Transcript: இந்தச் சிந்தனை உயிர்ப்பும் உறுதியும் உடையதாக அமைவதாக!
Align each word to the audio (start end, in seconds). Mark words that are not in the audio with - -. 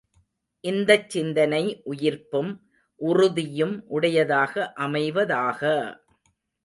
இந்தச் 0.63 1.09
சிந்தனை 1.09 1.61
உயிர்ப்பும் 1.85 2.49
உறுதியும் 3.01 3.75
உடையதாக 3.89 4.53
அமைவதாக! 4.79 5.61